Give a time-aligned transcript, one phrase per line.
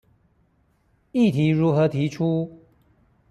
[1.13, 2.59] 議題如何提出？